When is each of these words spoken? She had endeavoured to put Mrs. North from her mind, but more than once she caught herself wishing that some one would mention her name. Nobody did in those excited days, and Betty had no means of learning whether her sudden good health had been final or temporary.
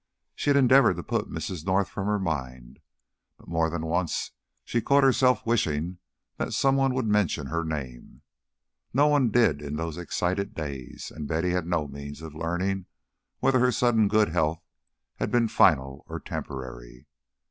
She 0.33 0.49
had 0.49 0.57
endeavoured 0.57 0.95
to 0.95 1.03
put 1.03 1.29
Mrs. 1.29 1.63
North 1.63 1.87
from 1.87 2.07
her 2.07 2.17
mind, 2.17 2.79
but 3.37 3.47
more 3.47 3.69
than 3.69 3.85
once 3.85 4.31
she 4.65 4.81
caught 4.81 5.03
herself 5.03 5.45
wishing 5.45 5.99
that 6.37 6.53
some 6.53 6.75
one 6.75 6.95
would 6.95 7.05
mention 7.05 7.45
her 7.45 7.63
name. 7.63 8.23
Nobody 8.95 9.27
did 9.27 9.61
in 9.61 9.75
those 9.75 9.99
excited 9.99 10.55
days, 10.55 11.11
and 11.13 11.27
Betty 11.27 11.51
had 11.51 11.67
no 11.67 11.87
means 11.87 12.23
of 12.23 12.33
learning 12.33 12.87
whether 13.41 13.59
her 13.59 13.71
sudden 13.71 14.07
good 14.07 14.29
health 14.29 14.63
had 15.17 15.29
been 15.29 15.47
final 15.47 16.03
or 16.09 16.19
temporary. 16.19 17.05